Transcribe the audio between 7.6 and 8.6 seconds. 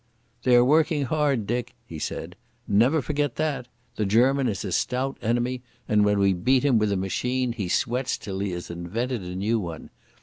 sweats till he